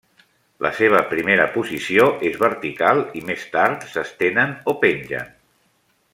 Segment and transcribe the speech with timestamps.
[0.65, 5.31] La seva primera posició és vertical i més tard s'estenen o pengen.